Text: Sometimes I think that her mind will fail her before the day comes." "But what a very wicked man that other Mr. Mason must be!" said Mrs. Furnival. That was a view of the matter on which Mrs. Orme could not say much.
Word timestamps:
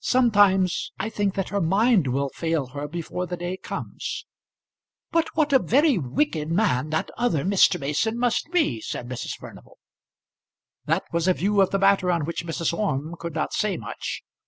Sometimes 0.00 0.90
I 0.98 1.08
think 1.08 1.36
that 1.36 1.50
her 1.50 1.60
mind 1.60 2.08
will 2.08 2.28
fail 2.30 2.66
her 2.70 2.88
before 2.88 3.24
the 3.24 3.36
day 3.36 3.56
comes." 3.56 4.26
"But 5.12 5.36
what 5.36 5.52
a 5.52 5.60
very 5.60 5.96
wicked 5.96 6.50
man 6.50 6.90
that 6.90 7.08
other 7.16 7.44
Mr. 7.44 7.78
Mason 7.78 8.18
must 8.18 8.50
be!" 8.50 8.80
said 8.80 9.08
Mrs. 9.08 9.36
Furnival. 9.38 9.78
That 10.86 11.04
was 11.12 11.28
a 11.28 11.34
view 11.34 11.60
of 11.60 11.70
the 11.70 11.78
matter 11.78 12.10
on 12.10 12.24
which 12.24 12.44
Mrs. 12.44 12.76
Orme 12.76 13.14
could 13.16 13.36
not 13.36 13.52
say 13.52 13.76
much. 13.76 14.24